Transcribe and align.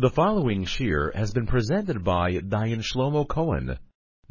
The 0.00 0.10
following 0.10 0.64
shiur 0.64 1.12
has 1.16 1.32
been 1.32 1.48
presented 1.48 2.04
by 2.04 2.34
Dayan 2.34 2.84
Shlomo 2.84 3.26
Cohen. 3.26 3.80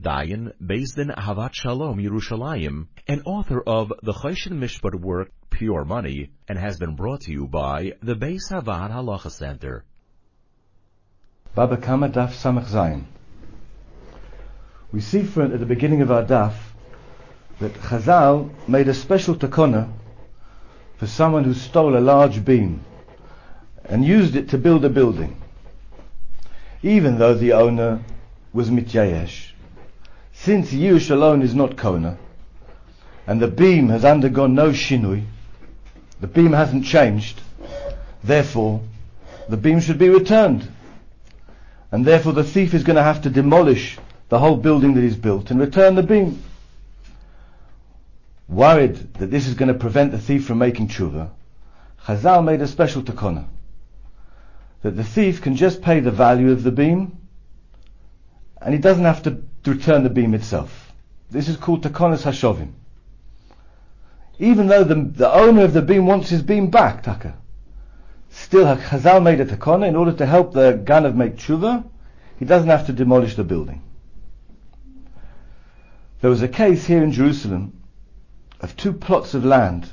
Dayan, 0.02 0.54
based 0.66 0.98
in 0.98 1.10
Havat 1.10 1.56
Shalom, 1.56 1.98
Yerushalayim, 1.98 2.88
and 3.06 3.22
author 3.26 3.62
of 3.68 3.92
the 4.02 4.14
Choshen 4.14 4.60
Mishpat 4.60 4.96
work 4.96 5.30
Pure 5.50 5.84
Money, 5.84 6.32
and 6.48 6.58
has 6.58 6.80
been 6.80 6.96
brought 6.96 7.20
to 7.24 7.34
you 7.34 7.48
by 7.48 7.92
the 8.02 8.16
Beis 8.16 8.50
HaVaad 8.50 8.94
Halacha 8.94 9.30
Center. 9.30 9.84
Baba 11.54 11.76
Kama 11.76 12.08
Daf 12.08 12.30
Samach 12.30 12.68
Zayin. 12.68 13.04
We 14.94 15.02
see 15.02 15.24
from 15.24 15.54
at 15.54 15.60
the 15.60 15.66
beginning 15.66 16.02
of 16.02 16.12
our 16.12 16.24
daf 16.24 16.54
that 17.60 17.74
Chazal 17.74 18.52
made 18.70 18.88
a 18.88 18.94
special 18.94 19.36
takona 19.36 19.92
for 20.96 21.08
someone 21.08 21.44
who 21.44 21.54
stole 21.54 21.98
a 21.98 22.00
large 22.00 22.46
beam 22.46 22.86
and 23.84 24.06
used 24.06 24.38
it 24.38 24.48
to 24.52 24.58
build 24.58 24.86
a 24.86 24.90
building 24.90 25.42
even 26.84 27.18
though 27.18 27.34
the 27.34 27.54
owner 27.54 28.00
was 28.54 28.70
mityayesh. 28.70 29.52
Since 30.34 30.72
Yiush 30.72 31.10
alone 31.10 31.42
is 31.42 31.56
not 31.56 31.78
Kona, 31.78 32.18
and 33.26 33.42
the 33.42 33.48
beam 33.48 33.90
has 33.90 34.06
undergone 34.06 34.54
no 34.54 34.70
shinui, 34.70 35.26
the 36.22 36.28
beam 36.28 36.54
hasn't 36.54 36.86
changed, 36.86 37.42
therefore 38.24 38.82
the 39.50 39.58
beam 39.58 39.80
should 39.80 39.98
be 39.98 40.10
returned. 40.10 40.72
And 41.92 42.06
therefore 42.06 42.34
the 42.34 42.44
thief 42.44 42.74
is 42.74 42.84
going 42.84 42.98
to 42.98 43.04
have 43.04 43.22
to 43.22 43.30
demolish 43.30 43.98
the 44.30 44.40
whole 44.40 44.58
building 44.58 44.94
that 44.96 45.02
he's 45.02 45.16
built 45.16 45.52
and 45.52 45.60
return 45.60 45.96
the 45.96 46.04
beam. 46.04 46.44
Worried 48.50 49.14
that 49.16 49.32
this 49.32 49.48
is 49.48 49.54
going 49.54 49.72
to 49.72 49.80
prevent 49.80 50.12
the 50.12 50.20
thief 50.20 50.46
from 50.46 50.58
making 50.58 50.90
tshuva, 50.90 51.30
Chazal 52.06 52.44
made 52.44 52.62
a 52.62 52.68
special 52.68 53.02
takona 53.02 53.46
that 54.82 54.96
the 54.96 55.04
thief 55.04 55.42
can 55.42 55.56
just 55.56 55.82
pay 55.82 56.00
the 56.00 56.12
value 56.12 56.52
of 56.52 56.64
the 56.64 56.72
beam 56.72 57.18
and 58.62 58.74
he 58.74 58.80
doesn't 58.80 59.06
have 59.06 59.24
to 59.24 59.42
return 59.66 60.04
the 60.04 60.10
beam 60.10 60.34
itself. 60.34 60.94
This 61.30 61.48
is 61.48 61.58
called 61.58 61.84
takonas 61.84 62.24
hashovim. 62.24 62.74
Even 64.40 64.68
though 64.68 64.84
the, 64.84 64.96
the 64.96 65.34
owner 65.34 65.64
of 65.64 65.74
the 65.74 65.82
beam 65.82 66.06
wants 66.06 66.30
his 66.30 66.44
beam 66.44 66.70
back, 66.70 67.04
Taka, 67.04 67.36
still 68.30 68.66
Chazal 68.78 69.22
made 69.24 69.40
a 69.40 69.46
takona 69.46 69.88
in 69.88 69.96
order 69.96 70.14
to 70.14 70.26
help 70.26 70.54
the 70.54 70.82
ganav 70.84 71.16
make 71.16 71.38
tshuva, 71.38 71.84
he 72.38 72.46
doesn't 72.46 72.70
have 72.70 72.86
to 72.86 72.94
demolish 72.94 73.36
the 73.36 73.44
building. 73.44 73.82
There 76.22 76.30
was 76.30 76.42
a 76.42 76.48
case 76.48 76.86
here 76.86 77.04
in 77.04 77.12
Jerusalem 77.12 77.82
of 78.60 78.76
two 78.76 78.94
plots 78.94 79.34
of 79.34 79.46
land, 79.46 79.92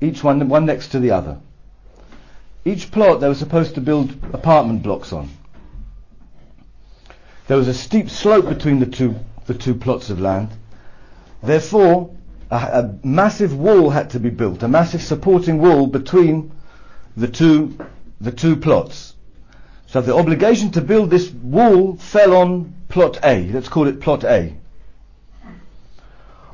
each 0.00 0.24
one, 0.24 0.48
one 0.48 0.66
next 0.66 0.88
to 0.88 0.98
the 0.98 1.10
other. 1.10 1.40
Each 2.64 2.90
plot 2.90 3.20
they 3.20 3.28
were 3.28 3.34
supposed 3.34 3.74
to 3.74 3.80
build 3.80 4.12
apartment 4.32 4.82
blocks 4.82 5.12
on. 5.12 5.30
There 7.46 7.56
was 7.56 7.68
a 7.68 7.74
steep 7.74 8.10
slope 8.10 8.48
between 8.48 8.78
the 8.80 8.86
two, 8.86 9.16
the 9.46 9.54
two 9.54 9.74
plots 9.74 10.10
of 10.10 10.20
land. 10.20 10.50
Therefore, 11.42 12.10
a, 12.50 12.56
a 12.56 13.06
massive 13.06 13.58
wall 13.58 13.90
had 13.90 14.10
to 14.10 14.20
be 14.20 14.30
built, 14.30 14.62
a 14.62 14.68
massive 14.68 15.02
supporting 15.02 15.58
wall 15.58 15.86
between 15.86 16.52
the 17.16 17.28
two, 17.28 17.76
the 18.20 18.30
two 18.30 18.56
plots. 18.56 19.14
So 19.86 20.00
the 20.00 20.14
obligation 20.14 20.70
to 20.72 20.80
build 20.80 21.10
this 21.10 21.30
wall 21.30 21.96
fell 21.96 22.36
on 22.36 22.74
plot 22.88 23.18
A. 23.24 23.50
Let's 23.50 23.68
call 23.68 23.88
it 23.88 24.00
plot 24.00 24.22
A. 24.24 24.54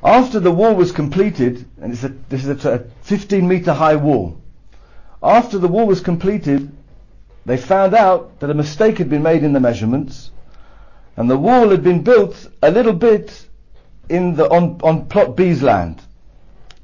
After 0.02 0.38
the 0.38 0.52
wall 0.52 0.74
was 0.74 0.92
completed, 0.92 1.66
and 1.80 1.92
a, 1.92 2.08
this 2.28 2.46
is 2.46 2.64
a, 2.64 2.74
a 2.74 2.78
15 3.02 3.46
meter 3.46 3.74
high 3.74 3.96
wall, 3.96 4.40
after 5.22 5.58
the 5.58 5.68
wall 5.68 5.86
was 5.86 6.00
completed, 6.00 6.70
they 7.44 7.56
found 7.56 7.94
out 7.94 8.40
that 8.40 8.50
a 8.50 8.54
mistake 8.54 8.98
had 8.98 9.08
been 9.08 9.22
made 9.22 9.44
in 9.44 9.52
the 9.52 9.60
measurements, 9.60 10.30
and 11.16 11.30
the 11.30 11.38
wall 11.38 11.70
had 11.70 11.82
been 11.82 12.02
built 12.02 12.48
a 12.62 12.70
little 12.70 12.92
bit 12.92 13.46
in 14.08 14.34
the 14.34 14.48
on, 14.48 14.80
on 14.82 15.06
plot 15.06 15.36
B's 15.36 15.62
land. 15.62 16.02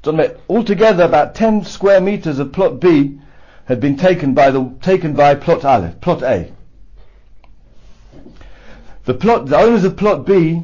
So 0.03 0.37
altogether, 0.49 1.03
about 1.03 1.35
10 1.35 1.63
square 1.65 2.01
meters 2.01 2.39
of 2.39 2.51
plot 2.51 2.79
B 2.79 3.19
had 3.65 3.79
been 3.79 3.95
taken 3.95 4.33
by 4.33 4.51
the 4.51 4.73
taken 4.81 5.13
by 5.13 5.35
plot 5.35 5.63
Aleph, 5.63 6.01
plot 6.01 6.23
A. 6.23 6.51
The 9.05 9.13
plot, 9.13 9.45
the 9.45 9.57
owners 9.57 9.83
of 9.83 9.95
plot 9.95 10.25
B 10.25 10.63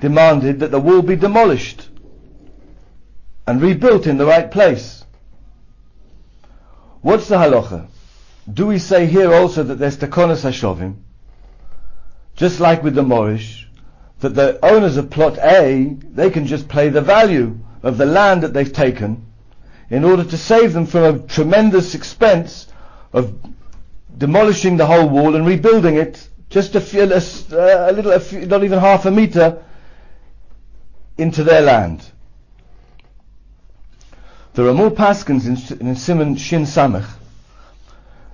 demanded 0.00 0.60
that 0.60 0.70
the 0.70 0.80
wall 0.80 1.02
be 1.02 1.16
demolished 1.16 1.88
and 3.46 3.60
rebuilt 3.60 4.06
in 4.06 4.18
the 4.18 4.26
right 4.26 4.50
place. 4.50 4.99
What's 7.02 7.28
the 7.28 7.36
halacha? 7.36 7.86
Do 8.52 8.66
we 8.66 8.78
say 8.78 9.06
here 9.06 9.32
also 9.32 9.62
that 9.62 9.76
there's 9.76 9.96
takonas 9.96 10.44
hashovim, 10.44 10.96
just 12.36 12.60
like 12.60 12.82
with 12.82 12.94
the 12.94 13.02
Morish, 13.02 13.66
that 14.20 14.34
the 14.34 14.58
owners 14.64 14.96
of 14.96 15.10
plot 15.10 15.38
A, 15.38 15.96
they 16.02 16.30
can 16.30 16.46
just 16.46 16.68
pay 16.68 16.88
the 16.90 17.00
value 17.00 17.58
of 17.82 17.96
the 17.96 18.06
land 18.06 18.42
that 18.42 18.52
they've 18.52 18.72
taken 18.72 19.24
in 19.88 20.04
order 20.04 20.24
to 20.24 20.36
save 20.36 20.72
them 20.72 20.86
from 20.86 21.02
a 21.04 21.18
tremendous 21.26 21.94
expense 21.94 22.66
of 23.12 23.34
demolishing 24.16 24.76
the 24.76 24.86
whole 24.86 25.08
wall 25.08 25.34
and 25.34 25.46
rebuilding 25.46 25.96
it 25.96 26.28
just 26.50 26.74
a, 26.74 26.80
few, 26.80 27.02
a, 27.02 27.90
a 27.90 27.92
little, 27.92 28.12
a 28.12 28.20
few, 28.20 28.44
not 28.44 28.62
even 28.62 28.78
half 28.78 29.06
a 29.06 29.10
meter 29.10 29.62
into 31.16 31.44
their 31.44 31.62
land. 31.62 32.04
There 34.54 34.66
are 34.66 34.74
more 34.74 34.90
paskins 34.90 35.46
in, 35.46 35.86
in 35.86 35.96
Simon 35.96 36.36
Shin 36.36 36.62
Samech 36.62 37.08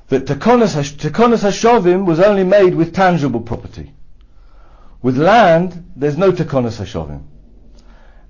that 0.09 0.27
Takonas 0.27 0.75
Hashovim 0.75 2.07
was 2.07 2.21
only 2.21 2.45
made 2.45 2.75
with 2.75 2.95
tangible 2.95 3.41
property. 3.41 3.93
With 5.03 5.19
land, 5.19 5.93
there's 5.97 6.17
no 6.17 6.33
Takonas 6.33 6.81
Hashovim. 6.81 7.23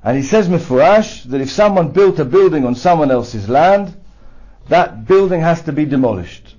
And 0.02 0.16
he 0.16 0.22
says 0.22 0.48
Mefurash 0.48 1.24
that 1.24 1.40
if 1.40 1.50
someone 1.50 1.90
built 1.90 2.18
a 2.18 2.24
building 2.24 2.64
on 2.64 2.74
someone 2.74 3.10
else's 3.10 3.48
land, 3.48 3.94
that 4.68 5.06
building 5.06 5.40
has 5.40 5.62
to 5.62 5.72
be 5.72 5.84
demolished. 5.84 6.54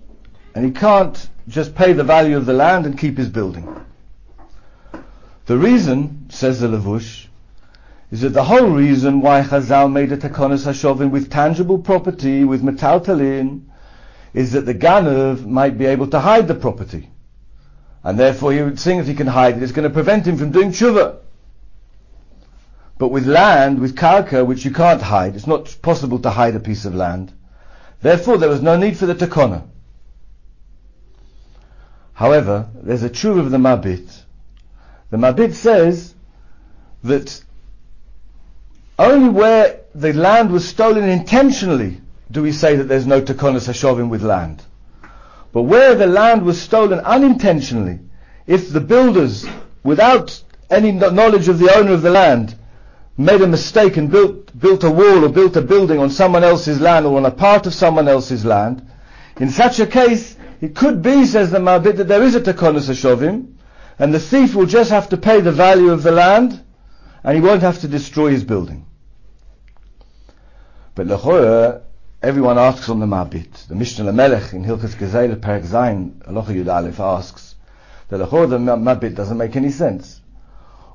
And 0.53 0.65
he 0.65 0.71
can't 0.71 1.29
just 1.47 1.75
pay 1.75 1.93
the 1.93 2.03
value 2.03 2.37
of 2.37 2.45
the 2.45 2.53
land 2.53 2.85
and 2.85 2.97
keep 2.97 3.17
his 3.17 3.29
building. 3.29 3.85
The 5.45 5.57
reason, 5.57 6.27
says 6.29 6.59
the 6.59 6.67
Levush, 6.67 7.27
is 8.09 8.21
that 8.21 8.29
the 8.29 8.43
whole 8.43 8.69
reason 8.69 9.19
why 9.21 9.41
Chazal 9.41 9.91
made 9.91 10.11
a 10.11 10.17
Takonis 10.17 10.65
Hashovim 10.65 11.11
with 11.11 11.29
tangible 11.29 11.77
property, 11.77 12.45
with 12.45 12.63
metaltalin, 12.63 13.63
is 14.33 14.53
that 14.53 14.65
the 14.65 14.73
Ganav 14.73 15.45
might 15.45 15.77
be 15.77 15.85
able 15.85 16.07
to 16.07 16.19
hide 16.19 16.47
the 16.47 16.55
property. 16.55 17.09
And 18.03 18.17
therefore 18.17 18.53
he 18.53 18.61
would 18.61 18.79
think 18.79 19.01
if 19.01 19.07
he 19.07 19.13
can 19.13 19.27
hide 19.27 19.57
it, 19.57 19.63
it's 19.63 19.73
going 19.73 19.87
to 19.87 19.93
prevent 19.93 20.25
him 20.25 20.37
from 20.37 20.51
doing 20.51 20.71
tshuva. 20.71 21.17
But 22.97 23.09
with 23.09 23.27
land, 23.27 23.79
with 23.79 23.95
karka, 23.95 24.45
which 24.45 24.63
you 24.63 24.71
can't 24.71 25.01
hide, 25.01 25.35
it's 25.35 25.47
not 25.47 25.77
possible 25.81 26.19
to 26.19 26.29
hide 26.29 26.55
a 26.55 26.59
piece 26.59 26.85
of 26.85 26.95
land. 26.95 27.33
Therefore 28.01 28.37
there 28.37 28.49
was 28.49 28.61
no 28.61 28.77
need 28.77 28.97
for 28.97 29.05
the 29.05 29.15
takona. 29.15 29.67
However, 32.13 32.69
there's 32.73 33.03
a 33.03 33.09
tshuva 33.09 33.39
of 33.39 33.51
the 33.51 33.57
Mabit. 33.57 34.23
The 35.09 35.17
Mabit 35.17 35.53
says 35.53 36.15
that 37.03 37.43
only 38.97 39.29
where 39.29 39.81
the 39.93 40.13
land 40.13 40.51
was 40.51 40.67
stolen 40.67 41.07
intentionally 41.07 42.01
do 42.31 42.41
we 42.41 42.51
say 42.51 42.75
that 42.75 42.85
there's 42.85 43.07
no 43.07 43.21
takonas 43.21 43.67
hashovim 43.67 44.09
with 44.09 44.21
land. 44.21 44.63
But 45.53 45.63
where 45.63 45.95
the 45.95 46.07
land 46.07 46.43
was 46.43 46.61
stolen 46.61 46.99
unintentionally, 46.99 47.99
if 48.45 48.69
the 48.69 48.81
builders, 48.81 49.45
without 49.83 50.43
any 50.69 50.91
knowledge 50.91 51.47
of 51.47 51.59
the 51.59 51.73
owner 51.75 51.93
of 51.93 52.01
the 52.01 52.09
land, 52.09 52.55
made 53.17 53.41
a 53.41 53.47
mistake 53.47 53.97
and 53.97 54.11
built, 54.11 54.57
built 54.59 54.83
a 54.83 54.91
wall 54.91 55.23
or 55.23 55.29
built 55.29 55.55
a 55.55 55.61
building 55.61 55.99
on 55.99 56.09
someone 56.09 56.43
else's 56.43 56.81
land 56.81 57.05
or 57.05 57.17
on 57.17 57.25
a 57.25 57.31
part 57.31 57.65
of 57.65 57.73
someone 57.73 58.07
else's 58.07 58.43
land, 58.45 58.85
in 59.39 59.49
such 59.49 59.79
a 59.79 59.87
case, 59.87 60.35
it 60.59 60.75
could 60.75 61.01
be, 61.01 61.25
says 61.25 61.51
the 61.51 61.59
Mabit, 61.59 61.97
that 61.97 62.07
there 62.07 62.23
is 62.23 62.35
a 62.35 62.41
takonas 62.41 62.89
hashovim, 62.89 63.53
and 63.99 64.13
the 64.13 64.19
thief 64.19 64.53
will 64.53 64.65
just 64.65 64.89
have 64.89 65.09
to 65.09 65.17
pay 65.17 65.39
the 65.39 65.51
value 65.51 65.91
of 65.91 66.03
the 66.03 66.11
land, 66.11 66.63
and 67.23 67.35
he 67.35 67.41
won't 67.41 67.61
have 67.61 67.79
to 67.81 67.87
destroy 67.87 68.31
his 68.31 68.43
building. 68.43 68.86
But 70.97 71.05
lechora, 71.05 71.81
everyone 72.23 72.57
asks 72.57 72.89
on 72.89 72.99
the 72.99 73.05
Mabit. 73.05 73.67
The 73.67 73.75
Mishneh 73.75 74.03
Lamelech 74.03 74.53
in 74.53 74.63
Hilchas 74.63 74.95
Gezel 74.95 75.35
Perek 75.35 75.63
Zayin, 75.63 76.13
Alocha 76.23 76.47
Yud 76.47 76.73
Aleph 76.73 76.99
asks, 76.99 77.53
the 78.09 78.17
lechora 78.17 78.49
the 78.49 78.57
Mabit 78.57 79.13
doesn't 79.13 79.37
make 79.37 79.55
any 79.55 79.69
sense. 79.69 80.21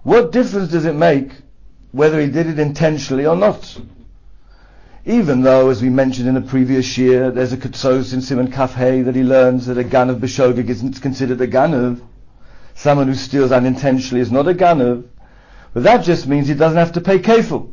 What 0.03 0.33
difference 0.33 0.73
does 0.73 0.87
it 0.87 0.97
make 0.97 1.31
whether 1.93 2.21
he 2.21 2.27
did 2.27 2.49
it 2.49 2.59
intentionally 2.59 3.27
or 3.27 3.37
not? 3.37 3.81
Even 5.07 5.43
though, 5.43 5.71
as 5.71 5.81
we 5.81 5.89
mentioned 5.89 6.27
in 6.27 6.35
the 6.35 6.41
previous 6.41 6.99
year, 6.99 7.31
there's 7.31 7.53
a 7.53 7.57
Ketsos 7.57 8.13
in 8.13 8.23
Simon 8.23 8.51
Kafhei 8.51 9.05
that 9.05 9.15
he 9.15 9.23
learns 9.23 9.67
that 9.67 9.79
a 9.79 9.85
Ganav 9.85 10.19
Beshovig 10.19 10.69
isn't 10.69 11.01
considered 11.01 11.41
a 11.41 11.47
Ganav. 11.47 12.01
Someone 12.75 13.07
who 13.07 13.15
steals 13.15 13.53
unintentionally 13.53 14.21
is 14.21 14.33
not 14.33 14.49
a 14.49 14.53
Ganav. 14.53 15.05
But 15.73 15.85
that 15.85 15.99
just 15.99 16.27
means 16.27 16.49
he 16.49 16.55
doesn't 16.55 16.77
have 16.77 16.95
to 16.95 17.01
pay 17.01 17.21
kefil. 17.21 17.73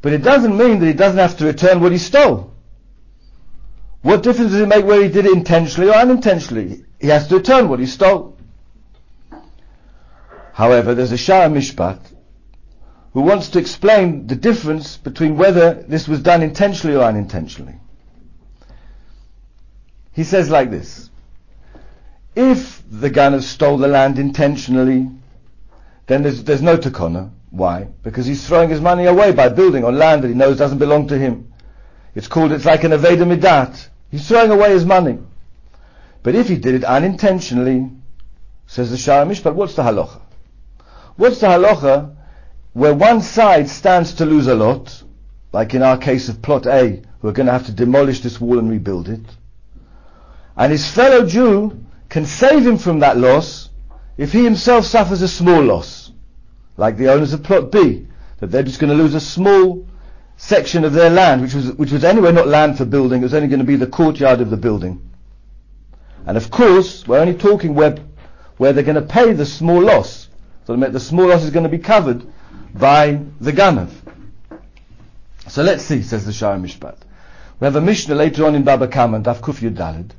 But 0.00 0.12
it 0.12 0.22
doesn't 0.22 0.56
mean 0.56 0.78
that 0.80 0.86
he 0.86 0.92
doesn't 0.92 1.18
have 1.18 1.36
to 1.38 1.44
return 1.44 1.80
what 1.80 1.92
he 1.92 1.98
stole. 1.98 2.54
What 4.02 4.22
difference 4.22 4.52
does 4.52 4.60
it 4.60 4.68
make 4.68 4.84
whether 4.84 5.02
he 5.02 5.08
did 5.08 5.26
it 5.26 5.32
intentionally 5.32 5.90
or 5.90 5.94
unintentionally? 5.96 6.84
he 7.00 7.08
has 7.08 7.28
to 7.28 7.36
return 7.36 7.68
what 7.68 7.80
he 7.80 7.86
stole. 7.86 8.36
However, 10.52 10.94
there's 10.94 11.12
a 11.12 11.16
Sha'ar 11.16 11.50
Mishpat 11.50 12.00
who 13.12 13.20
wants 13.20 13.48
to 13.50 13.58
explain 13.58 14.26
the 14.26 14.34
difference 14.34 14.96
between 14.96 15.36
whether 15.36 15.74
this 15.74 16.08
was 16.08 16.20
done 16.20 16.42
intentionally 16.42 16.96
or 16.96 17.04
unintentionally. 17.04 17.76
He 20.12 20.24
says 20.24 20.50
like 20.50 20.70
this. 20.70 21.10
If 22.34 22.82
the 22.90 23.10
Ganav 23.10 23.42
stole 23.42 23.78
the 23.78 23.88
land 23.88 24.18
intentionally, 24.18 25.08
then 26.06 26.22
there's, 26.22 26.42
there's 26.44 26.62
no 26.62 26.76
takona. 26.76 27.30
Why? 27.50 27.88
Because 28.02 28.26
he's 28.26 28.46
throwing 28.46 28.70
his 28.70 28.80
money 28.80 29.06
away 29.06 29.32
by 29.32 29.48
building 29.48 29.84
on 29.84 29.96
land 29.96 30.22
that 30.22 30.28
he 30.28 30.34
knows 30.34 30.58
doesn't 30.58 30.78
belong 30.78 31.08
to 31.08 31.18
him. 31.18 31.52
It's 32.14 32.28
called, 32.28 32.52
it's 32.52 32.64
like 32.64 32.84
an 32.84 32.92
Aveda 32.92 33.24
Midat. 33.24 33.88
He's 34.10 34.26
throwing 34.26 34.50
away 34.50 34.70
his 34.70 34.84
money. 34.84 35.18
But 36.22 36.34
if 36.34 36.48
he 36.48 36.56
did 36.56 36.74
it 36.74 36.84
unintentionally, 36.84 37.90
says 38.66 38.90
the 38.90 38.96
Sharamish, 38.96 39.42
but 39.42 39.54
what's 39.54 39.74
the 39.74 39.82
halacha? 39.82 40.20
What's 41.16 41.40
the 41.40 41.46
halacha 41.46 42.14
where 42.74 42.94
one 42.94 43.22
side 43.22 43.68
stands 43.68 44.14
to 44.14 44.26
lose 44.26 44.46
a 44.46 44.54
lot, 44.54 45.02
like 45.52 45.74
in 45.74 45.82
our 45.82 45.96
case 45.96 46.28
of 46.28 46.42
plot 46.42 46.66
A, 46.66 47.02
who 47.20 47.28
are 47.28 47.32
going 47.32 47.46
to 47.46 47.52
have 47.52 47.66
to 47.66 47.72
demolish 47.72 48.20
this 48.20 48.40
wall 48.40 48.58
and 48.58 48.70
rebuild 48.70 49.08
it, 49.08 49.24
and 50.56 50.70
his 50.70 50.88
fellow 50.90 51.26
Jew 51.26 51.84
can 52.08 52.26
save 52.26 52.66
him 52.66 52.78
from 52.78 53.00
that 53.00 53.16
loss 53.16 53.70
if 54.16 54.32
he 54.32 54.44
himself 54.44 54.84
suffers 54.84 55.22
a 55.22 55.28
small 55.28 55.62
loss, 55.62 56.07
like 56.78 56.96
the 56.96 57.12
owners 57.12 57.34
of 57.34 57.42
plot 57.42 57.70
B, 57.70 58.06
that 58.38 58.46
they're 58.46 58.62
just 58.62 58.80
going 58.80 58.96
to 58.96 58.96
lose 58.96 59.14
a 59.14 59.20
small 59.20 59.86
section 60.38 60.84
of 60.84 60.92
their 60.92 61.10
land, 61.10 61.42
which 61.42 61.52
was, 61.52 61.72
which 61.72 61.90
was 61.90 62.04
anyway 62.04 62.32
not 62.32 62.46
land 62.46 62.78
for 62.78 62.84
building, 62.84 63.20
it 63.20 63.24
was 63.24 63.34
only 63.34 63.48
going 63.48 63.58
to 63.58 63.66
be 63.66 63.76
the 63.76 63.86
courtyard 63.86 64.40
of 64.40 64.48
the 64.48 64.56
building. 64.56 65.10
And 66.24 66.36
of 66.36 66.50
course, 66.50 67.06
we're 67.06 67.18
only 67.18 67.34
talking 67.34 67.74
where, 67.74 67.96
where 68.56 68.72
they're 68.72 68.84
going 68.84 68.94
to 68.94 69.02
pay 69.02 69.32
the 69.32 69.44
small 69.44 69.82
loss. 69.82 70.28
So 70.66 70.76
the 70.76 71.00
small 71.00 71.26
loss 71.26 71.42
is 71.42 71.50
going 71.50 71.64
to 71.64 71.68
be 71.68 71.78
covered 71.78 72.24
by 72.74 73.20
the 73.40 73.52
Ganav. 73.52 73.90
So 75.48 75.62
let's 75.62 75.82
see, 75.82 76.02
says 76.02 76.24
the 76.24 76.32
Sha'ar 76.32 76.60
Mishpat. 76.60 76.98
We 77.58 77.64
have 77.64 77.74
a 77.74 77.80
Mishnah 77.80 78.14
later 78.14 78.46
on 78.46 78.54
in 78.54 78.62
Baba 78.62 78.86
Kama, 78.86 79.20
Daf 79.20 79.40
Kuf 79.40 79.58
Dalid. 79.74 80.10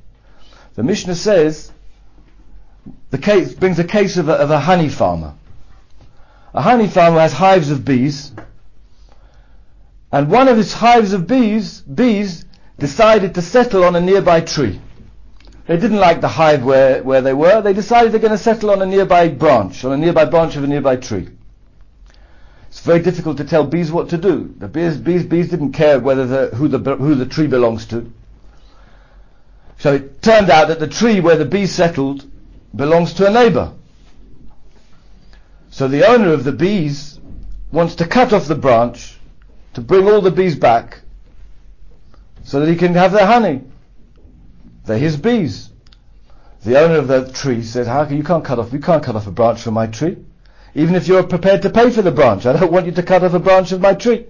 The 0.75 0.83
Mishnah 0.83 1.15
says, 1.15 1.71
the 3.11 3.17
case, 3.17 3.53
brings 3.53 3.79
a 3.79 3.83
case 3.83 4.17
of 4.17 4.27
a, 4.27 4.33
of 4.33 4.51
a 4.51 4.59
honey 4.59 4.89
farmer. 4.89 5.35
A 6.53 6.61
honey 6.61 6.87
farmer 6.87 7.19
has 7.19 7.33
hives 7.33 7.69
of 7.69 7.85
bees, 7.85 8.31
and 10.11 10.31
one 10.31 10.47
of 10.47 10.57
his 10.57 10.73
hives 10.73 11.13
of 11.13 11.27
bees, 11.27 11.81
bees 11.81 12.45
decided 12.79 13.35
to 13.35 13.41
settle 13.41 13.83
on 13.83 13.95
a 13.95 14.01
nearby 14.01 14.41
tree. 14.41 14.81
They 15.67 15.77
didn't 15.77 15.99
like 15.99 16.19
the 16.19 16.27
hive 16.27 16.63
where, 16.63 17.03
where 17.03 17.21
they 17.21 17.33
were. 17.33 17.61
They 17.61 17.73
decided 17.73 18.11
they're 18.11 18.19
going 18.19 18.31
to 18.31 18.39
settle 18.39 18.71
on 18.71 18.81
a 18.81 18.87
nearby 18.87 19.27
branch, 19.27 19.85
on 19.85 19.91
a 19.91 19.97
nearby 19.97 20.25
branch 20.25 20.55
of 20.55 20.63
a 20.63 20.67
nearby 20.67 20.95
tree. 20.95 21.29
It's 22.69 22.79
very 22.79 23.01
difficult 23.01 23.37
to 23.37 23.43
tell 23.43 23.65
bees 23.65 23.91
what 23.91 24.09
to 24.09 24.17
do. 24.17 24.51
The 24.57 24.67
bees, 24.67 24.97
bees, 24.97 25.23
bees 25.23 25.49
didn't 25.49 25.73
care 25.73 25.99
whether 25.99 26.25
the, 26.25 26.55
who 26.55 26.67
the, 26.67 26.79
who 26.95 27.13
the 27.13 27.27
tree 27.27 27.45
belongs 27.45 27.85
to. 27.87 28.11
So 29.77 29.93
it 29.93 30.23
turned 30.23 30.49
out 30.49 30.69
that 30.69 30.79
the 30.79 30.87
tree 30.87 31.19
where 31.19 31.37
the 31.37 31.45
bees 31.45 31.71
settled 31.71 32.25
belongs 32.75 33.13
to 33.13 33.27
a 33.27 33.31
neighbor. 33.31 33.73
So 35.79 35.87
the 35.87 36.05
owner 36.05 36.33
of 36.33 36.43
the 36.43 36.51
bees 36.51 37.21
wants 37.71 37.95
to 37.95 38.05
cut 38.05 38.33
off 38.33 38.49
the 38.49 38.55
branch 38.55 39.17
to 39.75 39.79
bring 39.79 40.09
all 40.09 40.19
the 40.19 40.29
bees 40.29 40.57
back 40.57 40.99
so 42.43 42.59
that 42.59 42.69
he 42.69 42.75
can 42.75 42.95
have 42.95 43.13
their 43.13 43.25
honey. 43.25 43.61
They're 44.83 44.97
his 44.97 45.15
bees. 45.15 45.69
The 46.65 46.77
owner 46.81 46.97
of 46.97 47.07
the 47.07 47.31
tree 47.31 47.63
says, 47.63 47.87
how 47.87 48.03
can 48.03 48.17
you 48.17 48.25
can't 48.25 48.43
cut 48.43 48.59
off, 48.59 48.73
you 48.73 48.79
can't 48.79 49.01
cut 49.01 49.15
off 49.15 49.27
a 49.27 49.31
branch 49.31 49.61
from 49.61 49.75
my 49.75 49.87
tree. 49.87 50.17
Even 50.75 50.95
if 50.95 51.07
you're 51.07 51.23
prepared 51.23 51.61
to 51.61 51.69
pay 51.69 51.89
for 51.91 52.01
the 52.01 52.11
branch, 52.11 52.45
I 52.45 52.51
don't 52.51 52.73
want 52.73 52.85
you 52.85 52.91
to 52.91 53.03
cut 53.03 53.23
off 53.23 53.33
a 53.33 53.39
branch 53.39 53.71
of 53.71 53.79
my 53.79 53.93
tree. 53.93 54.25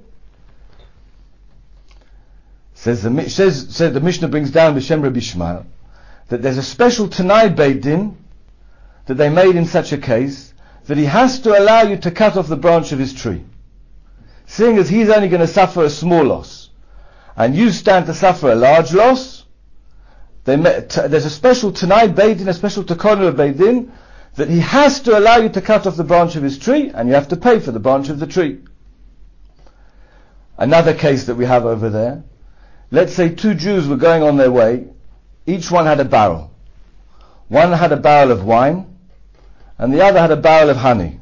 Says 2.76 3.02
the, 3.02 3.28
says, 3.28 3.76
says 3.76 3.92
the 3.92 4.02
Mishnah 4.02 4.28
brings 4.28 4.52
down 4.52 4.76
B'Shem 4.76 5.02
Rabbi 5.02 5.18
Ishmael 5.18 5.66
that 6.28 6.44
there's 6.44 6.60
a 6.60 6.64
special 6.64 7.08
Tanai 7.08 7.50
Beit 7.50 7.82
Din 7.82 8.24
that 9.08 9.16
they 9.16 9.30
made 9.30 9.56
in 9.56 9.66
such 9.66 9.92
a 9.94 9.98
case 9.98 10.49
that 10.90 10.98
he 10.98 11.06
has 11.06 11.42
to 11.42 11.56
allow 11.56 11.84
you 11.84 11.98
to 11.98 12.10
cut 12.10 12.36
off 12.36 12.48
the 12.48 12.56
branch 12.56 12.92
of 12.92 12.98
his 12.98 13.14
tree. 13.14 13.46
Seeing 14.48 14.80
as 14.80 14.90
he's 14.90 15.10
only 15.10 15.30
going 15.30 15.40
to 15.40 15.46
suffer 15.46 15.84
a 15.84 15.90
small 15.90 16.24
loss 16.24 16.72
and 17.38 17.56
you 17.56 17.70
stand 17.70 18.08
to 18.08 18.14
suffer 18.16 18.52
a 18.52 18.56
large 18.56 18.92
loss, 18.92 19.46
there's 20.46 21.26
a 21.26 21.30
special 21.30 21.72
Tanai 21.72 22.08
Beit 22.08 22.40
Din, 22.40 22.48
a 22.48 22.56
special 22.56 22.84
Takona 22.84 23.38
Beit 23.38 23.58
Din 23.58 23.92
that 24.34 24.50
he 24.50 24.62
has 24.62 25.02
to 25.02 25.16
allow 25.16 25.38
you 25.38 25.50
to 25.50 25.62
cut 25.62 25.86
off 25.86 25.96
the 25.96 26.04
branch 26.04 26.36
of 26.36 26.42
his 26.42 26.58
tree 26.58 26.90
and 26.90 27.08
you 27.08 27.14
have 27.14 27.28
to 27.28 27.38
pay 27.38 27.60
for 27.60 27.70
the 27.72 27.80
branch 27.80 28.10
of 28.10 28.20
the 28.20 28.26
tree. 28.26 28.58
Another 30.58 30.96
case 30.96 31.26
that 31.26 31.36
we 31.36 31.46
have 31.46 31.66
over 31.68 31.92
there, 31.92 32.24
let's 32.90 33.14
say 33.14 33.30
two 33.30 33.54
Jews 33.54 33.88
were 33.88 33.96
going 33.96 34.24
on 34.24 34.38
their 34.38 34.52
way, 34.52 34.88
each 35.46 35.70
one 35.70 35.86
had 35.86 36.00
a 36.00 36.06
barrel. 36.06 36.50
One 37.48 37.74
had 37.74 37.92
a 37.92 37.98
barrel 37.98 38.32
of 38.32 38.44
wine 38.44 38.88
and 39.80 39.92
the 39.92 40.06
other 40.06 40.20
had 40.20 40.30
a 40.30 40.38
barrel 40.38 40.70
of 40.70 40.78
honey. 40.78 41.20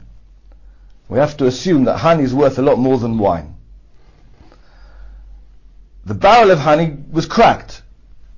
We 1.07 1.19
have 1.19 1.37
to 1.37 1.45
assume 1.45 1.85
that 1.85 1.97
honey 1.97 2.23
is 2.23 2.33
worth 2.33 2.59
a 2.59 2.61
lot 2.61 2.77
more 2.77 2.97
than 2.97 3.17
wine. 3.17 3.55
The 6.05 6.15
barrel 6.15 6.51
of 6.51 6.59
honey 6.59 6.97
was 7.09 7.25
cracked. 7.25 7.81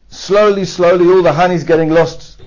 Slowly, 0.10 0.66
slowly, 0.66 1.08
all 1.08 1.24
the 1.24 1.34
honey 1.34 1.56
is 1.56 1.64
getting 1.64 1.90
lost 1.90 2.40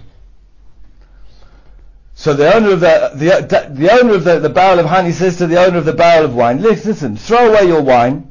so 2.22 2.34
the 2.34 2.54
owner 2.54 2.70
of 2.70 2.78
the, 2.78 3.10
the, 3.14 3.69
the 3.74 3.90
owner 3.90 4.14
of 4.14 4.22
the, 4.22 4.38
the 4.38 4.48
barrel 4.48 4.78
of 4.78 4.86
honey 4.86 5.10
says 5.10 5.38
to 5.38 5.48
the 5.48 5.58
owner 5.58 5.78
of 5.78 5.84
the 5.84 5.92
barrel 5.92 6.26
of 6.26 6.36
wine, 6.36 6.62
listen, 6.62 7.16
throw 7.16 7.50
away 7.50 7.66
your 7.66 7.82
wine 7.82 8.30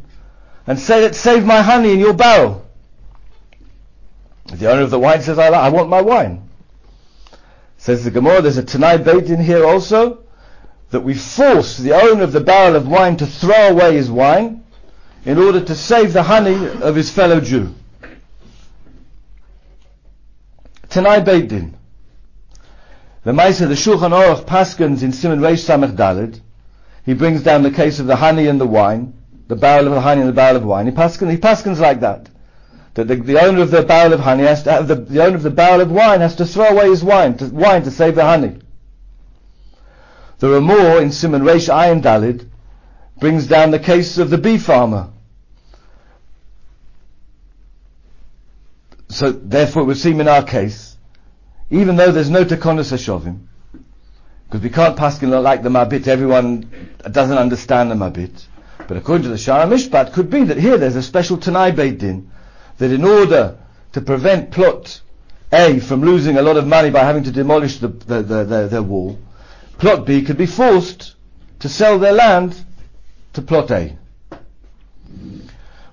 and 0.65 0.79
say 0.79 1.11
save 1.11 1.45
my 1.45 1.61
honey 1.61 1.91
in 1.91 1.99
your 1.99 2.13
barrel. 2.13 2.65
The 4.45 4.71
owner 4.71 4.83
of 4.83 4.91
the 4.91 4.99
wine 4.99 5.21
says, 5.21 5.38
I, 5.38 5.47
I 5.47 5.67
want 5.67 5.89
my 5.89 6.01
wine. 6.01 6.49
Says 7.81 8.03
the 8.03 8.11
Gemara, 8.11 8.43
there's 8.43 8.57
a 8.57 8.63
Tanai 8.63 8.97
Beit 8.97 9.25
Din 9.25 9.39
here 9.39 9.65
also, 9.65 10.19
that 10.91 10.99
we 10.99 11.15
force 11.15 11.77
the 11.77 11.93
owner 11.93 12.21
of 12.21 12.31
the 12.31 12.39
barrel 12.39 12.75
of 12.75 12.87
wine 12.87 13.17
to 13.17 13.25
throw 13.25 13.69
away 13.69 13.95
his 13.95 14.11
wine 14.11 14.63
in 15.25 15.39
order 15.39 15.59
to 15.65 15.73
save 15.73 16.13
the 16.13 16.21
honey 16.21 16.67
of 16.79 16.93
his 16.93 17.09
fellow 17.09 17.41
Jew. 17.41 17.73
Tanai 20.89 21.21
Beit 21.21 21.47
Din. 21.47 21.75
The 23.23 23.31
Maisa, 23.31 23.67
the 23.67 23.73
Shulchan 23.73 24.11
Aruch 24.11 24.45
Paskins 24.45 25.01
in 25.01 25.11
Simon 25.11 25.39
Reish 25.39 25.65
Samech 25.65 25.95
Dalid, 25.95 26.39
he 27.03 27.15
brings 27.15 27.41
down 27.41 27.63
the 27.63 27.71
case 27.71 28.00
of 28.00 28.05
the 28.05 28.17
honey 28.17 28.45
and 28.45 28.61
the 28.61 28.67
wine, 28.67 29.15
the 29.47 29.55
barrel 29.55 29.88
of 29.88 29.93
the 29.93 30.01
honey 30.01 30.21
and 30.21 30.29
the 30.29 30.33
barrel 30.33 30.57
of 30.57 30.63
wine. 30.63 30.85
He 30.85 30.91
paskins, 30.91 31.31
he 31.31 31.38
paskins 31.38 31.79
like 31.79 32.01
that. 32.01 32.29
That 32.93 33.07
the, 33.07 33.15
the, 33.15 33.41
owner 33.41 33.62
of 33.62 33.71
the 33.71 33.83
barrel 33.83 34.13
of 34.13 34.19
honey 34.19 34.43
has 34.43 34.63
to 34.63 34.83
the, 34.86 34.95
the 34.95 35.24
owner 35.24 35.36
of 35.36 35.43
the 35.43 35.50
barrel 35.50 35.81
of 35.81 35.91
wine 35.91 36.19
has 36.21 36.36
to 36.36 36.45
throw 36.45 36.65
away 36.65 36.89
his 36.89 37.03
wine, 37.03 37.38
to, 37.38 37.45
wine 37.48 37.83
to 37.83 37.91
save 37.91 38.15
the 38.15 38.24
honey. 38.25 38.60
The 40.39 40.48
Ramor 40.48 41.01
in 41.01 41.12
Simon 41.12 41.43
Reish 41.43 41.74
Ayin 41.74 42.01
Dalid 42.01 42.50
brings 43.19 43.48
down 43.48 43.71
the 43.71 43.79
case 43.79 44.17
of 44.17 44.29
the 44.29 44.38
bee 44.38 44.57
farmer. 44.57 45.10
So 49.10 49.31
therefore 49.31 49.83
it 49.83 49.86
would 49.86 49.98
seem 49.98 50.19
in 50.19 50.27
our 50.27 50.43
case 50.43 50.91
even 51.71 51.95
though 51.95 52.12
there's 52.12 52.29
no 52.29 52.43
Tekonis 52.43 52.91
Hashovim, 52.91 53.48
because 54.45 54.62
we 54.62 54.69
can't 54.69 54.98
pass 54.98 55.21
like 55.24 55.63
the 55.63 55.69
Mabit, 55.69 56.05
everyone 56.07 56.69
doesn't 57.10 57.38
understand 57.38 57.89
the 57.89 57.95
Mabit. 57.95 58.45
But 58.88 58.98
according 58.98 59.24
to 59.24 59.29
the 59.29 59.36
Sha'ar 59.36 59.67
Mishpat, 59.67 60.12
could 60.12 60.29
be 60.29 60.43
that 60.43 60.57
here 60.57 60.77
there's 60.77 60.98
a 60.98 61.03
special 61.03 61.38
Tanai 61.38 61.71
Beit 61.71 61.98
Din, 61.98 62.29
that 62.81 62.91
in 62.91 63.05
order 63.05 63.59
to 63.91 64.01
prevent 64.01 64.50
plot 64.50 65.01
A 65.53 65.79
from 65.79 66.01
losing 66.01 66.38
a 66.38 66.41
lot 66.41 66.57
of 66.57 66.65
money 66.65 66.89
by 66.89 67.03
having 67.03 67.23
to 67.25 67.31
demolish 67.31 67.77
the, 67.77 67.89
the, 67.89 68.23
the, 68.23 68.43
the, 68.43 68.67
their 68.71 68.81
wall, 68.81 69.19
plot 69.77 70.07
B 70.07 70.23
could 70.23 70.38
be 70.38 70.47
forced 70.47 71.13
to 71.59 71.69
sell 71.69 72.00
their 72.00 72.13
land 72.13 72.55
to 73.33 73.43
plot 73.43 73.69
A. 73.69 73.95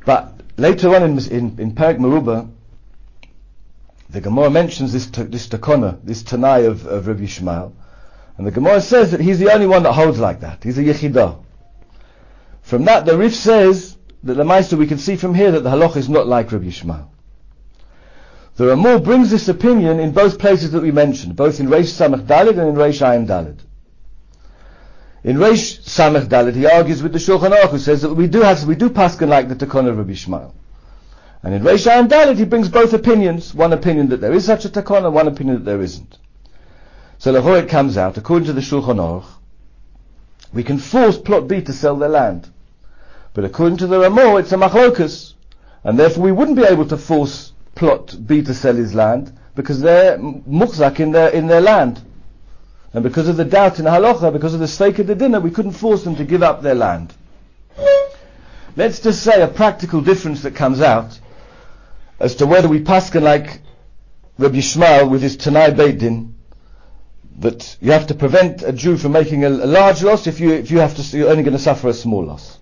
But 0.07 0.40
later 0.57 0.95
on 0.97 1.02
in, 1.02 1.18
in, 1.30 1.61
in 1.61 1.75
Perak 1.75 1.99
Meruba, 1.99 2.49
the 4.09 4.23
Gemara 4.23 4.49
mentions 4.49 4.95
this 4.95 5.09
this 5.09 5.47
takona, 5.47 5.99
this 6.02 6.23
tanai 6.23 6.64
of, 6.64 6.87
of 6.87 7.07
Rabbi 7.07 7.25
Yishmael, 7.25 7.73
and 8.38 8.47
the 8.47 8.50
Gemara 8.50 8.80
says 8.80 9.11
that 9.11 9.21
he's 9.21 9.38
the 9.38 9.52
only 9.52 9.66
one 9.66 9.83
that 9.83 9.92
holds 9.92 10.18
like 10.18 10.40
that. 10.40 10.64
He's 10.64 10.78
a 10.78 10.83
yechidah. 10.85 11.38
From 12.62 12.87
that, 12.87 13.04
the 13.04 13.18
Rif 13.18 13.35
says 13.35 13.98
that 14.25 14.35
the 14.35 14.45
Meister 14.45 14.77
we 14.77 14.87
can 14.87 14.99
see 14.99 15.17
from 15.17 15.35
here 15.35 15.51
that 15.53 15.61
the 15.61 15.71
halach 15.71 15.97
is 15.97 16.09
not 16.09 16.27
like 16.27 16.51
Rabbi 16.51 16.67
Yishmael. 16.67 17.09
The 18.57 18.65
Ramor 18.65 19.03
brings 19.05 19.31
this 19.31 19.49
opinion 19.49 20.01
in 20.01 20.13
both 20.13 20.39
places 20.39 20.73
that 20.73 20.83
we 20.83 20.91
mentioned, 20.91 21.37
both 21.37 21.61
in 21.61 21.69
Reish 21.69 21.93
Samach 21.93 22.27
Dalid 22.27 22.59
and 22.59 22.69
in 22.69 22.75
Reish 22.75 23.01
Ayin 23.01 23.27
Dalid. 23.27 23.61
In 25.23 25.37
Reish 25.37 25.81
Samach 25.85 26.27
Dalid, 26.27 26.55
he 26.55 26.67
argues 26.67 27.03
with 27.03 27.13
the 27.13 27.21
Shulchan 27.21 27.57
Aruch, 27.57 27.71
who 27.71 27.79
says 27.79 28.03
that 28.03 28.13
we 28.13 28.27
do 28.27 28.41
have, 28.41 28.65
we 28.65 28.75
do 28.75 28.91
paskin 28.91 29.29
like 29.29 29.49
the 29.49 29.55
Takona 29.55 29.91
of 29.91 29.99
Rabbi 29.99 30.13
Yishmael. 30.13 30.53
And 31.43 31.55
in 31.55 31.63
Reish 31.63 31.87
and 31.87 32.11
Dalit 32.11 32.37
he 32.37 32.45
brings 32.45 32.69
both 32.69 32.93
opinions, 32.93 33.55
one 33.55 33.73
opinion 33.73 34.09
that 34.09 34.21
there 34.21 34.33
is 34.33 34.45
such 34.45 34.65
a 34.65 34.69
takon 34.69 35.11
one 35.13 35.29
opinion 35.29 35.59
that 35.59 35.65
there 35.65 35.81
isn't. 35.81 36.19
So 37.19 37.33
lechora 37.33 37.63
it 37.63 37.69
comes 37.69 37.97
out, 37.97 38.17
according 38.17 38.47
to 38.47 38.53
the 38.53 38.61
Shulchan 38.61 38.97
Aruch, 38.97 39.27
we 40.53 40.65
can 40.65 40.79
force 40.79 41.17
Plot 41.17 41.47
B 41.47 41.63
to 41.63 41.73
sell 41.73 41.97
their 41.97 42.09
land. 42.09 42.49
But 43.38 43.45
according 43.45 43.78
to 43.78 43.87
the 43.87 44.00
Ramah, 44.00 44.38
it's 44.38 44.50
a 44.50 44.57
machlokas, 44.57 45.35
and 45.85 45.97
therefore 45.97 46.25
we 46.25 46.33
wouldn't 46.33 46.57
be 46.57 46.64
able 46.64 46.87
to 46.87 46.97
force 46.97 47.52
Plot 47.76 48.16
B 48.26 48.42
to 48.42 48.52
sell 48.52 48.75
his 48.75 48.97
land, 48.97 49.33
because 49.54 49.80
they're 49.80 50.18
muhzak 50.18 50.99
in 50.99 51.12
their, 51.12 51.28
in 51.28 51.47
their 51.47 51.61
land. 51.61 52.02
And 52.92 53.04
because 53.04 53.28
of 53.28 53.37
the 53.37 53.45
doubt 53.45 53.78
in 53.78 53.85
halacha, 53.85 54.33
because 54.33 54.54
of 54.54 54.59
the 54.59 54.66
stake 54.66 54.99
of 54.99 55.07
the 55.07 55.14
dinner, 55.14 55.38
we 55.38 55.52
couldn't 55.52 55.75
force 55.75 56.02
them 56.02 56.16
to 56.16 56.25
give 56.25 56.42
up 56.42 56.62
their 56.62 56.75
land. 56.75 57.14
Let's 58.75 58.99
just 58.99 59.23
say 59.23 59.40
a 59.40 59.47
practical 59.47 60.00
difference 60.00 60.42
that 60.42 60.57
comes 60.57 60.80
out 60.80 61.21
as 62.18 62.35
to 62.35 62.47
whether 62.47 62.66
we 62.66 62.80
paskin 62.80 63.23
like 63.23 63.61
Rabbi 64.37 64.57
Yishmael 64.57 65.09
with 65.09 65.23
his 65.23 65.37
Tanai 65.37 65.75
Beit 65.75 66.00
Din, 66.00 66.35
that 67.38 67.76
you 67.80 67.92
have 67.92 68.09
to 68.09 68.16
prevent 68.16 68.64
a 68.64 68.73
Jew 68.73 68.97
from 68.97 69.12
making 69.12 69.45
a, 69.45 69.49
a 69.49 69.71
large 69.78 70.02
loss 70.02 70.26
if 70.26 70.40
you 70.40 70.50
if 70.50 70.73
you 70.73 70.80
have 70.80 70.97
to 70.97 71.16
you're 71.16 71.30
only 71.30 71.45
going 71.45 71.57
to 71.57 71.62
suffer 71.62 71.87
a 71.87 71.95
small 71.95 72.25
loss. 72.25 72.59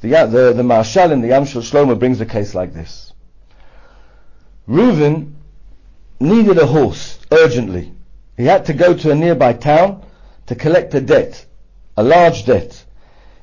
The 0.00 0.14
uh, 0.14 0.26
the 0.26 0.52
the 0.52 0.62
Maharshal 0.62 1.12
in 1.12 1.20
the 1.20 1.28
Yam 1.28 1.44
Shel 1.46 1.62
Shlomo 1.62 1.98
brings 1.98 2.20
a 2.20 2.26
case 2.26 2.54
like 2.54 2.74
this. 2.74 3.12
Reuven 4.68 5.34
needed 6.20 6.58
a 6.58 6.66
horse 6.66 7.18
urgently. 7.30 7.92
He 8.36 8.44
had 8.44 8.66
to 8.66 8.74
go 8.74 8.94
to 8.94 9.10
a 9.10 9.14
nearby 9.14 9.52
town 9.52 10.04
to 10.46 10.54
collect 10.54 10.94
a 10.94 11.00
debt, 11.00 11.46
a 11.96 12.02
large 12.02 12.44
debt. 12.44 12.84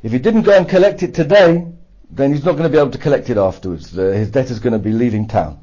If 0.04 0.12
he 0.12 0.20
didn't 0.20 0.44
go 0.44 0.56
and 0.56 0.68
collect 0.68 1.02
it 1.02 1.14
today, 1.14 1.66
then 2.12 2.34
he's 2.34 2.44
not 2.44 2.52
going 2.52 2.64
to 2.64 2.70
be 2.70 2.78
able 2.78 2.92
to 2.92 2.98
collect 2.98 3.30
it 3.30 3.38
afterwards. 3.38 3.92
The, 3.92 4.16
his 4.16 4.30
debt 4.30 4.52
is 4.52 4.60
going 4.60 4.74
to 4.74 4.80
be 4.80 4.92
leaving 4.92 5.28
town. 5.28 5.60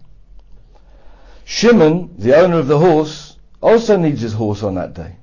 Shimon, 1.44 2.14
the 2.18 2.36
owner 2.36 2.58
of 2.58 2.66
the 2.66 2.78
horse, 2.78 3.36
also 3.60 3.96
needs 3.96 4.20
his 4.20 4.32
horse 4.32 4.62
on 4.62 4.74
that 4.76 4.94
day. 4.94 5.16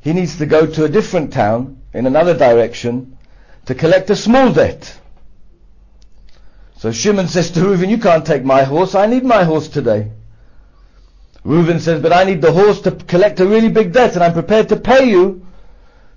He 0.00 0.12
needs 0.12 0.36
to 0.38 0.46
go 0.46 0.66
to 0.66 0.84
a 0.84 0.88
different 0.88 1.32
town 1.32 1.80
in 1.92 2.06
another 2.06 2.36
direction 2.36 3.13
to 3.66 3.74
collect 3.74 4.10
a 4.10 4.16
small 4.16 4.52
debt. 4.52 4.98
So 6.78 6.92
Shimon 6.92 7.28
says 7.28 7.50
to 7.52 7.60
Reuven, 7.60 7.88
you 7.88 7.98
can't 7.98 8.26
take 8.26 8.44
my 8.44 8.62
horse, 8.62 8.94
I 8.94 9.06
need 9.06 9.24
my 9.24 9.44
horse 9.44 9.68
today. 9.68 10.10
Reuven 11.44 11.80
says, 11.80 12.02
but 12.02 12.12
I 12.12 12.24
need 12.24 12.42
the 12.42 12.52
horse 12.52 12.80
to 12.82 12.90
collect 12.90 13.40
a 13.40 13.46
really 13.46 13.68
big 13.68 13.92
debt 13.92 14.14
and 14.14 14.24
I'm 14.24 14.32
prepared 14.32 14.68
to 14.70 14.76
pay 14.76 15.08
you 15.08 15.46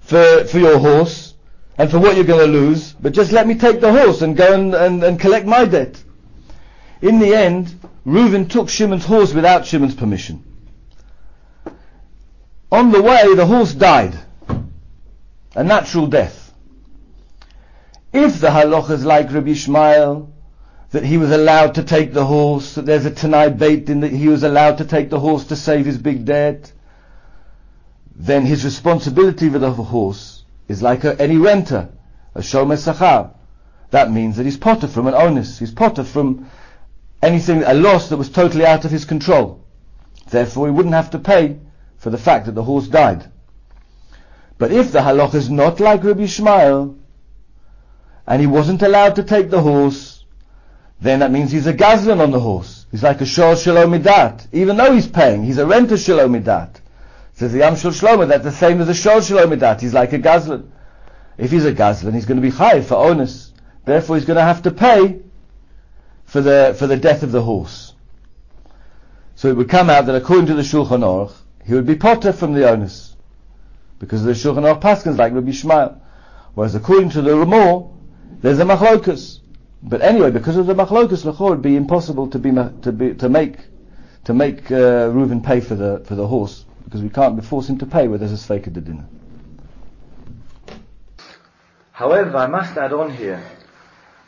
for, 0.01 0.45
for 0.45 0.59
your 0.59 0.79
horse 0.79 1.35
and 1.77 1.91
for 1.91 1.99
what 1.99 2.15
you're 2.15 2.25
going 2.25 2.45
to 2.45 2.51
lose, 2.51 2.93
but 2.93 3.13
just 3.13 3.31
let 3.31 3.45
me 3.45 3.55
take 3.55 3.81
the 3.81 3.91
horse 3.91 4.21
and 4.21 4.35
go 4.35 4.53
and, 4.53 4.73
and, 4.73 5.03
and 5.03 5.19
collect 5.19 5.45
my 5.45 5.65
debt. 5.65 6.01
In 7.01 7.19
the 7.19 7.35
end, 7.35 7.79
Reuven 8.05 8.49
took 8.49 8.69
Shimon's 8.69 9.05
horse 9.05 9.33
without 9.33 9.65
Shimon's 9.65 9.95
permission. 9.95 10.43
On 12.71 12.91
the 12.91 13.01
way, 13.01 13.35
the 13.35 13.45
horse 13.45 13.73
died. 13.73 14.17
A 15.55 15.63
natural 15.63 16.07
death. 16.07 16.46
If 18.13 18.39
the 18.39 18.47
halacha 18.47 18.91
is 18.91 19.05
like 19.05 19.31
Rabbi 19.31 19.49
Ishmael, 19.49 20.31
that 20.91 21.03
he 21.03 21.17
was 21.17 21.31
allowed 21.31 21.75
to 21.75 21.83
take 21.83 22.13
the 22.13 22.25
horse, 22.25 22.75
that 22.75 22.85
there's 22.85 23.05
a 23.05 23.11
Tanai 23.11 23.49
Beit 23.49 23.85
Din 23.85 23.99
that 23.99 24.11
he 24.11 24.29
was 24.29 24.43
allowed 24.43 24.77
to 24.77 24.85
take 24.85 25.09
the 25.09 25.19
horse 25.19 25.45
to 25.45 25.55
save 25.55 25.85
his 25.85 25.97
big 25.97 26.25
debt, 26.25 26.71
then 28.15 28.45
his 28.45 28.63
responsibility 28.63 29.49
for 29.49 29.59
the 29.59 29.71
horse 29.71 30.43
is 30.67 30.81
like 30.81 31.03
a, 31.03 31.19
any 31.21 31.37
renter, 31.37 31.89
a 32.33 32.41
shomer 32.41 32.77
sachar. 32.77 33.31
That 33.91 34.11
means 34.11 34.37
that 34.37 34.45
he's 34.45 34.57
potter 34.57 34.87
from 34.87 35.07
an 35.07 35.13
onus. 35.13 35.59
He's 35.59 35.71
potter 35.71 36.03
from 36.03 36.49
anything, 37.21 37.63
a 37.63 37.73
loss 37.73 38.09
that 38.09 38.17
was 38.17 38.29
totally 38.29 38.65
out 38.65 38.85
of 38.85 38.91
his 38.91 39.05
control. 39.05 39.63
Therefore, 40.29 40.67
he 40.67 40.71
wouldn't 40.71 40.95
have 40.95 41.11
to 41.11 41.19
pay 41.19 41.57
for 41.97 42.09
the 42.09 42.17
fact 42.17 42.45
that 42.45 42.55
the 42.55 42.63
horse 42.63 42.87
died. 42.87 43.31
But 44.57 44.71
if 44.71 44.91
the 44.91 44.99
halach 44.99 45.35
is 45.35 45.49
not 45.49 45.79
like 45.79 46.03
Rabbi 46.03 46.23
Ishmael, 46.23 46.96
and 48.27 48.41
he 48.41 48.47
wasn't 48.47 48.81
allowed 48.81 49.15
to 49.15 49.23
take 49.23 49.49
the 49.49 49.61
horse, 49.61 50.25
then 50.99 51.19
that 51.19 51.31
means 51.31 51.51
he's 51.51 51.67
a 51.67 51.73
gazlan 51.73 52.19
on 52.19 52.31
the 52.31 52.39
horse. 52.39 52.85
He's 52.91 53.03
like 53.03 53.21
a 53.21 53.25
shor 53.25 53.53
shalomidat. 53.53 54.47
Even 54.51 54.77
though 54.77 54.91
he's 54.91 55.07
paying, 55.07 55.43
he's 55.43 55.57
a 55.57 55.65
renter 55.65 55.95
shalomidat. 55.95 56.81
Says 57.37 57.51
the 57.51 57.59
Yam 57.59 57.75
Shel 57.75 57.91
Shlomo, 57.91 58.27
that's 58.27 58.43
the 58.43 58.51
same 58.51 58.81
as 58.81 58.89
a 58.89 58.93
Shol 58.93 59.17
Shlomidat. 59.17 59.79
He's 59.79 59.93
like 59.93 60.11
a 60.11 60.17
Gazlan. 60.17 60.69
If 61.37 61.51
he's 61.51 61.65
a 61.65 61.71
Gazlan, 61.71 62.15
he's 62.15 62.25
going 62.25 62.37
to 62.37 62.41
be 62.41 62.49
high 62.49 62.81
for 62.81 62.95
onus. 62.95 63.53
Therefore, 63.85 64.15
he's 64.15 64.25
going 64.25 64.37
to 64.37 64.43
have 64.43 64.63
to 64.63 64.71
pay 64.71 65.21
for 66.25 66.41
the, 66.41 66.75
for 66.79 66.87
the 66.87 66.97
death 66.97 67.21
of 67.21 67.31
the 67.31 67.43
horse. 67.43 67.93
So 69.35 69.49
it 69.49 69.55
would 69.55 69.69
come 69.69 69.87
out 69.87 70.07
that 70.07 70.15
according 70.15 70.47
to 70.47 70.55
the 70.55 70.63
Shulchan 70.63 71.03
Aruch, 71.03 71.35
he 71.63 71.75
would 71.75 71.85
be 71.85 71.93
potter 71.93 72.33
from 72.33 72.53
the 72.53 72.67
onus. 72.67 73.15
Because 73.99 74.23
the 74.23 74.31
Shulchan 74.31 74.63
Aruch 74.63 74.81
Paskins 74.81 75.19
like 75.19 75.31
Rabbi 75.31 75.51
Shmuel. 75.51 75.99
Whereas 76.55 76.73
according 76.73 77.11
to 77.11 77.21
the 77.21 77.35
Ramah, 77.35 77.87
there's 78.41 78.59
a 78.59 78.63
machlokus. 78.63 79.39
But 79.83 80.01
anyway, 80.01 80.31
because 80.31 80.57
of 80.57 80.65
the 80.67 80.73
machlokus, 80.73 81.25
it 81.25 81.39
would 81.39 81.61
be 81.61 81.75
impossible 81.75 82.29
to 82.29 82.39
be, 82.39 82.51
to 82.51 82.91
be, 82.91 83.13
to 83.15 83.29
make, 83.29 83.57
to 84.25 84.33
make, 84.33 84.71
uh, 84.71 85.09
Reuven 85.09 85.43
pay 85.43 85.59
for 85.59 85.75
the, 85.75 86.03
for 86.05 86.15
the 86.15 86.27
horse 86.27 86.65
because 86.83 87.01
we 87.01 87.09
can't 87.09 87.43
force 87.43 87.69
him 87.69 87.77
to 87.79 87.85
pay 87.85 88.07
where 88.07 88.17
there's 88.17 88.31
a 88.31 88.35
sveika 88.35 88.71
de 88.71 88.81
dinner. 88.81 89.05
However, 91.91 92.37
I 92.37 92.47
must 92.47 92.77
add 92.77 92.93
on 92.93 93.11
here 93.11 93.43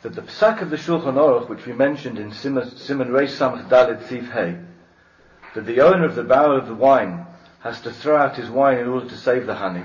that 0.02 0.14
the 0.14 0.22
psak 0.22 0.60
of 0.60 0.70
the 0.70 0.76
Shulchan 0.76 1.14
Aruch, 1.14 1.48
which 1.48 1.66
we 1.66 1.72
mentioned 1.72 2.18
in 2.18 2.32
Simon 2.32 2.64
Samach 2.64 3.68
Dalit 3.68 4.08
Sif 4.08 4.30
Hey, 4.30 4.58
that 5.54 5.66
the 5.66 5.80
owner 5.80 6.04
of 6.04 6.14
the 6.14 6.22
barrel 6.22 6.58
of 6.58 6.66
the 6.66 6.74
wine 6.74 7.26
has 7.60 7.80
to 7.82 7.92
throw 7.92 8.16
out 8.16 8.36
his 8.36 8.50
wine 8.50 8.78
in 8.78 8.88
order 8.88 9.08
to 9.08 9.16
save 9.16 9.46
the 9.46 9.54
honey, 9.54 9.84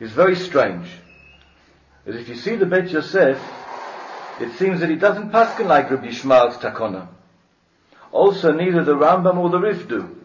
is 0.00 0.12
very 0.12 0.36
strange. 0.36 0.88
As 2.06 2.16
if 2.16 2.28
you 2.28 2.36
see 2.36 2.56
the 2.56 2.66
Bet 2.66 2.90
Yosef, 2.90 3.40
it 4.40 4.52
seems 4.52 4.80
that 4.80 4.90
he 4.90 4.96
doesn't 4.96 5.30
paskin 5.30 5.66
like 5.66 5.90
Rabbi 5.90 6.08
Shmuel's 6.08 6.56
takona. 6.58 7.08
Also, 8.12 8.52
neither 8.52 8.84
the 8.84 8.94
Rambam 8.94 9.36
or 9.36 9.50
the 9.50 9.58
Rif 9.58 9.88
do. 9.88 10.16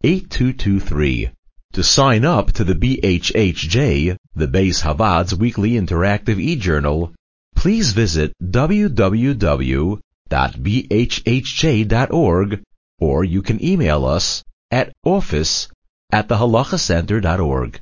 1-888-485-8223. 0.05 1.33
To 1.73 1.83
sign 1.83 2.25
up 2.25 2.53
to 2.53 2.65
the 2.65 2.75
BHHJ, 2.75 4.17
the 4.35 4.47
Beis 4.47 4.83
HaVaad's 4.83 5.35
weekly 5.35 5.73
interactive 5.73 6.39
e-journal, 6.39 7.13
please 7.57 7.93
visit 7.93 8.33
www.bhhj.org 8.43 10.03
or 13.01 13.25
you 13.25 13.43
can 13.43 13.65
email 13.65 14.05
us 14.05 14.45
at 14.71 14.93
office 15.05 15.69
at 16.11 16.29
thehalakhacenter.org. 16.29 17.81